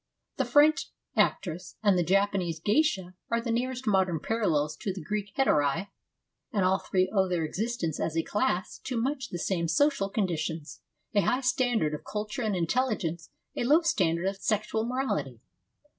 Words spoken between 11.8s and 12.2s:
of